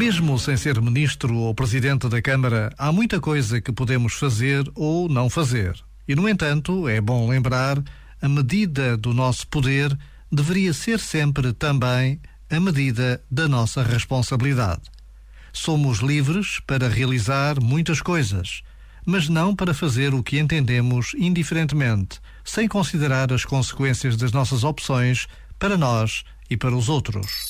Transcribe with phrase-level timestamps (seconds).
[0.00, 5.10] Mesmo sem ser ministro ou presidente da Câmara, há muita coisa que podemos fazer ou
[5.10, 5.78] não fazer.
[6.08, 7.76] E, no entanto, é bom lembrar,
[8.22, 9.94] a medida do nosso poder
[10.32, 12.18] deveria ser sempre também
[12.50, 14.80] a medida da nossa responsabilidade.
[15.52, 18.62] Somos livres para realizar muitas coisas,
[19.04, 25.26] mas não para fazer o que entendemos indiferentemente, sem considerar as consequências das nossas opções
[25.58, 27.49] para nós e para os outros.